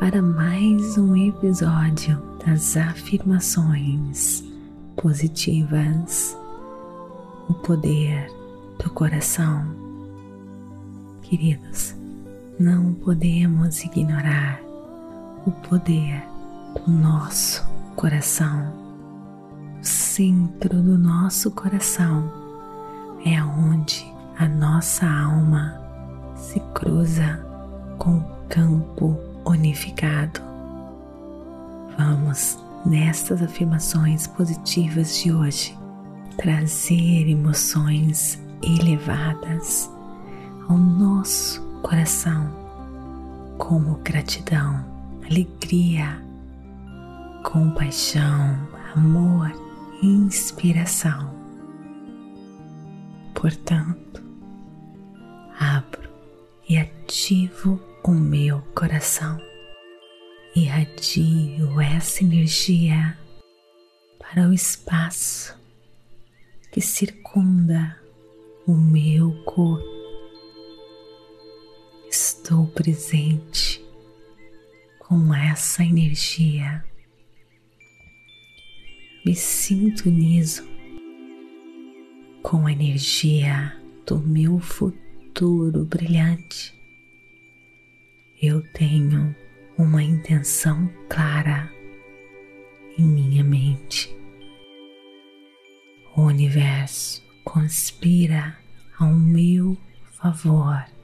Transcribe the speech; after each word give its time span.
para 0.00 0.22
mais 0.22 0.96
um 0.96 1.14
episódio 1.14 2.18
das 2.46 2.78
afirmações 2.78 4.42
positivas, 4.96 6.34
o 7.46 7.52
poder 7.52 8.32
do 8.82 8.88
coração. 8.88 9.66
Queridos, 11.20 11.94
não 12.58 12.94
podemos 12.94 13.84
ignorar 13.84 14.60
o 15.46 15.50
poder 15.50 16.22
do 16.74 16.90
nosso 16.90 17.66
coração. 17.94 18.72
O 19.78 19.84
centro 19.84 20.82
do 20.82 20.96
nosso 20.96 21.50
coração 21.50 22.32
é 23.24 23.42
onde 23.42 24.10
a 24.38 24.48
nossa 24.48 25.06
alma 25.06 25.78
se 26.34 26.58
cruza 26.74 27.44
com 27.98 28.18
o 28.18 28.24
campo 28.48 29.18
unificado. 29.44 30.40
Vamos, 31.98 32.58
nestas 32.86 33.42
afirmações 33.42 34.26
positivas 34.26 35.18
de 35.18 35.30
hoje, 35.30 35.76
trazer 36.38 37.28
emoções 37.28 38.40
elevadas 38.62 39.90
ao 40.68 40.78
nosso 40.78 41.65
coração 41.82 42.66
como 43.58 43.96
gratidão, 43.98 44.84
alegria, 45.24 46.20
compaixão, 47.42 48.56
amor, 48.94 49.50
inspiração. 50.02 51.34
Portanto, 53.34 54.22
abro 55.58 56.10
e 56.68 56.76
ativo 56.78 57.80
o 58.04 58.10
meu 58.12 58.60
coração, 58.74 59.40
irradio 60.54 61.80
essa 61.80 62.22
energia 62.22 63.18
para 64.18 64.48
o 64.48 64.52
espaço 64.52 65.56
que 66.70 66.80
circunda 66.80 67.96
o 68.66 68.74
meu 68.74 69.32
corpo 69.44 69.95
estou 72.46 72.64
presente 72.68 73.84
com 75.00 75.34
essa 75.34 75.82
energia. 75.82 76.84
Me 79.24 79.34
sintonizo 79.34 80.64
com 82.44 82.68
a 82.68 82.70
energia 82.70 83.76
do 84.06 84.20
meu 84.20 84.60
futuro 84.60 85.86
brilhante. 85.86 86.72
Eu 88.40 88.62
tenho 88.74 89.34
uma 89.76 90.00
intenção 90.00 90.88
clara 91.08 91.68
em 92.96 93.02
minha 93.02 93.42
mente. 93.42 94.16
O 96.16 96.22
universo 96.22 97.24
conspira 97.42 98.56
ao 99.00 99.12
meu 99.12 99.76
favor 100.12 100.95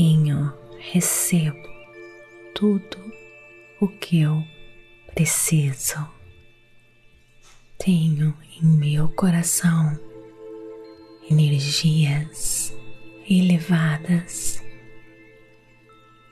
tenho, 0.00 0.50
recebo 0.78 1.68
tudo 2.54 2.96
o 3.78 3.86
que 3.86 4.22
eu 4.22 4.42
preciso. 5.14 6.08
Tenho 7.78 8.34
em 8.56 8.64
meu 8.64 9.10
coração 9.10 10.00
energias 11.30 12.74
elevadas 13.28 14.62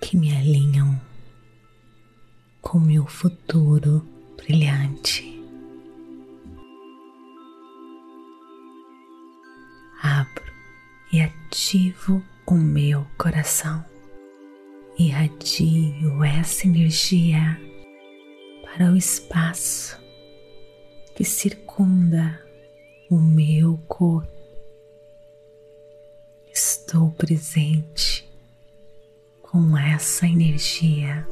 que 0.00 0.16
me 0.16 0.30
alinham 0.36 1.00
com 2.62 2.78
meu 2.78 3.04
futuro 3.04 4.06
brilhante. 4.36 5.42
Abro 10.00 10.52
e 11.12 11.20
ativo 11.20 12.22
o 12.48 12.54
meu 12.54 13.04
coração. 13.18 13.84
Irradio 14.96 16.22
essa 16.22 16.66
energia 16.66 17.60
para 18.62 18.92
o 18.92 18.96
espaço 18.96 20.00
que 21.14 21.24
circunda 21.24 22.40
o 23.10 23.16
meu 23.16 23.76
corpo. 23.88 24.30
Estou 26.52 27.10
presente 27.10 28.30
com 29.42 29.76
essa 29.76 30.26
energia. 30.26 31.26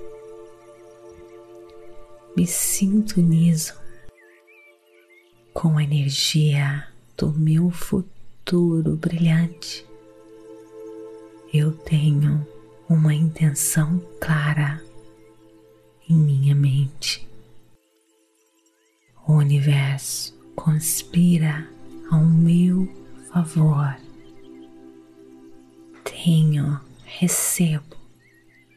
Me 2.37 2.47
sintonizo 2.47 3.75
com 5.53 5.79
a 5.79 5.85
energia 5.85 6.89
do 7.17 7.33
meu 7.33 7.71
futuro 7.71 8.97
brilhante 8.97 9.87
eu 11.57 11.71
tenho 11.71 12.45
uma 12.89 13.15
intenção 13.15 14.03
clara 14.21 14.83
em 16.11 16.17
minha 16.17 16.53
mente. 16.53 17.29
O 19.25 19.35
universo 19.35 20.37
conspira 20.57 21.65
ao 22.11 22.25
meu 22.25 22.93
favor. 23.33 23.97
Tenho, 26.03 26.81
recebo 27.05 27.97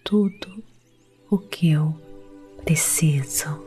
tudo 0.04 0.64
o 1.32 1.40
que 1.40 1.72
eu 1.72 2.00
preciso. 2.64 3.60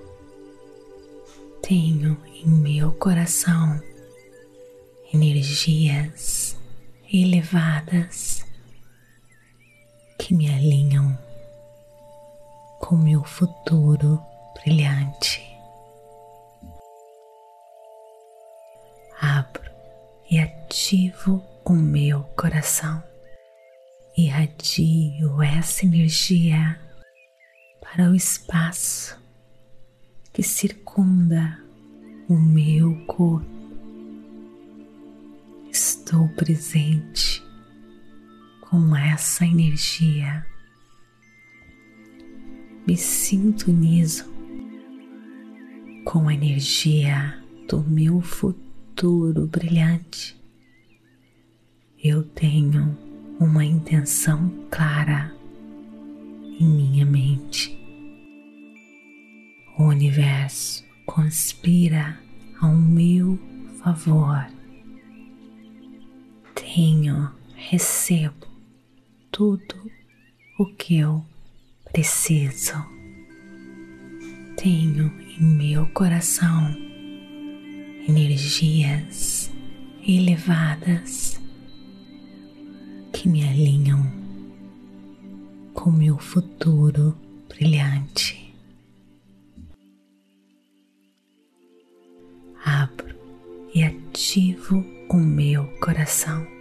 Tenho 1.61 2.17
em 2.33 2.47
meu 2.47 2.93
coração 2.93 3.83
energias 5.13 6.57
elevadas 7.13 8.49
que 10.31 10.35
me 10.37 10.49
alinham 10.49 11.19
com 12.79 12.95
meu 12.95 13.25
futuro 13.25 14.23
brilhante. 14.55 15.43
Abro 19.21 19.69
e 20.31 20.39
ativo 20.39 21.45
o 21.65 21.73
meu 21.73 22.23
coração, 22.37 23.03
irradio 24.17 25.43
essa 25.43 25.85
energia 25.85 26.79
para 27.81 28.09
o 28.09 28.15
espaço 28.15 29.21
que 30.33 30.45
circunda 30.45 31.59
o 32.29 32.35
meu 32.35 33.05
corpo. 33.07 33.51
Estou 35.73 36.29
presente 36.37 37.50
com 38.71 38.95
essa 38.95 39.45
energia. 39.45 40.47
me 42.87 42.97
sintonizo 42.97 44.33
com 46.05 46.29
a 46.29 46.35
energia 46.35 47.37
do 47.69 47.83
meu 47.83 48.21
futuro 48.21 49.49
brilhante. 49.49 50.41
Eu 52.03 52.23
tenho 52.23 52.97
uma 53.41 53.65
intenção 53.65 54.67
clara 54.71 55.35
em 56.59 56.65
minha 56.65 57.05
mente. 57.05 57.77
O 59.79 59.85
universo 59.85 60.85
conspira 61.07 62.19
ao 62.61 62.75
meu 62.75 63.37
favor. 63.83 64.47
Tenho, 66.55 67.31
recebo 67.55 68.50
tudo 69.41 69.91
o 70.59 70.67
que 70.67 70.99
eu 70.99 71.25
preciso. 71.91 72.75
Tenho 74.55 75.11
em 75.41 75.43
meu 75.43 75.87
coração 75.95 76.77
energias 78.07 79.51
elevadas 80.07 81.41
que 83.15 83.31
me 83.31 83.49
alinham 83.49 84.13
com 85.73 85.91
meu 85.91 86.19
futuro 86.19 87.17
brilhante. 87.49 88.55
Abro 92.63 93.17
e 93.75 93.85
ativo 93.85 94.85
o 95.09 95.17
meu 95.17 95.65
coração. 95.79 96.60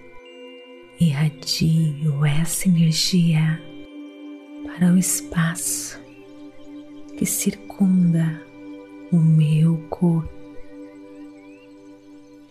Irradio 1.02 2.26
essa 2.26 2.68
energia 2.68 3.58
para 4.66 4.92
o 4.92 4.98
espaço 4.98 5.98
que 7.18 7.26
circunda 7.26 8.46
o 9.10 9.16
meu 9.16 9.78
corpo. 9.90 10.30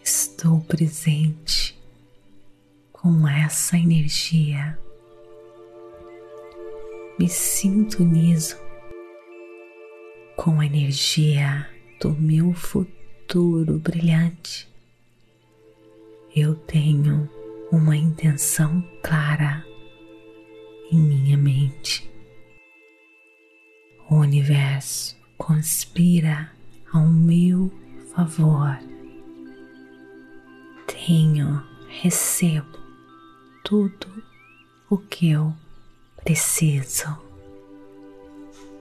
Estou 0.02 0.62
presente 0.62 1.78
com 2.90 3.28
essa 3.28 3.76
energia. 3.76 4.78
Me 7.18 7.28
sintonizo 7.28 8.56
com 10.36 10.58
a 10.58 10.64
energia 10.64 11.68
do 12.00 12.14
meu 12.14 12.54
futuro 12.54 13.78
brilhante. 13.78 14.66
Eu 16.34 16.54
tenho 16.54 17.28
uma 17.70 17.96
intenção 17.96 18.82
clara 19.02 19.64
em 20.90 20.98
minha 20.98 21.36
mente 21.36 22.08
o 24.10 24.16
universo 24.16 25.16
conspira 25.36 26.50
ao 26.92 27.06
meu 27.06 27.70
favor. 28.14 28.78
Tenho, 30.86 31.62
recebo 31.88 32.78
tudo 33.62 34.06
o 34.88 34.96
que 34.96 35.30
eu 35.30 35.54
preciso. 36.24 37.18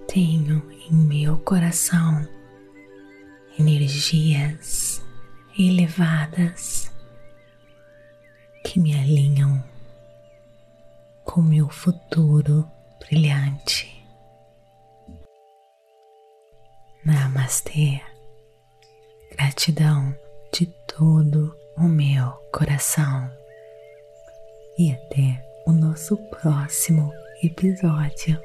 Tenho 0.07 0.63
em 0.89 0.93
meu 0.93 1.37
coração 1.39 2.25
energias 3.59 5.05
elevadas 5.59 6.86
que 8.77 8.79
me 8.79 8.93
alinham 8.93 9.63
com 11.25 11.41
meu 11.41 11.67
futuro 11.67 12.69
brilhante. 12.99 14.05
Namastê. 17.03 17.99
Gratidão 19.31 20.15
de 20.53 20.67
todo 20.95 21.57
o 21.75 21.87
meu 21.87 22.31
coração. 22.53 23.27
E 24.77 24.91
até 24.91 25.43
o 25.65 25.71
nosso 25.71 26.15
próximo 26.29 27.11
episódio. 27.41 28.39